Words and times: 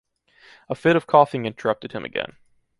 A 0.67 0.73
fit 0.73 0.95
of 0.95 1.05
coughing 1.05 1.45
interrupted 1.45 1.91
him 1.91 2.03
again. 2.05 2.35